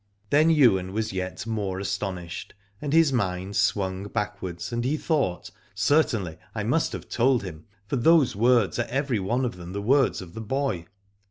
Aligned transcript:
Then 0.31 0.49
Ywain 0.49 0.93
was 0.93 1.13
yet 1.13 1.45
more 1.45 1.79
astonished, 1.79 2.55
and 2.81 2.91
his 2.91 3.13
mind 3.13 3.55
swung 3.55 4.05
backwards 4.07 4.73
and 4.73 4.83
he 4.83 4.97
thought, 4.97 5.51
Certainly 5.75 6.39
I 6.55 6.63
must 6.63 6.91
have 6.93 7.07
told 7.07 7.43
him, 7.43 7.65
for 7.85 7.97
these 7.97 8.35
words 8.35 8.79
are 8.79 8.87
every 8.89 9.19
one 9.19 9.45
of 9.45 9.57
them 9.57 9.73
the 9.73 9.79
words 9.83 10.19
of 10.19 10.33
the 10.33 10.41
boy. 10.41 10.85